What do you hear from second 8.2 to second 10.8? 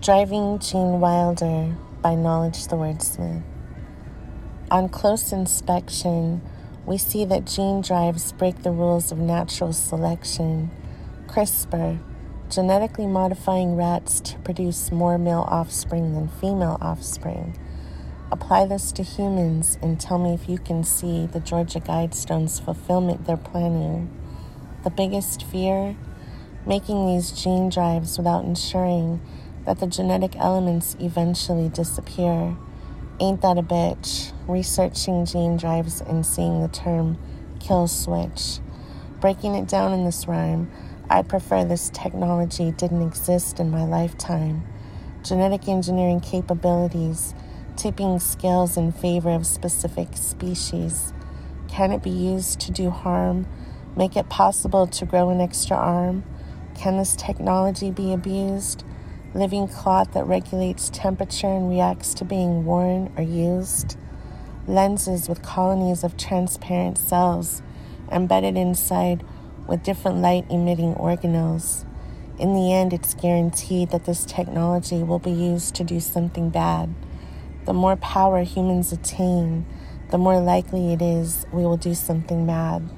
break the rules of natural selection.